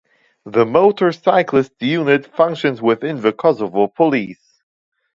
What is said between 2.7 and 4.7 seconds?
within the Kosovo Police.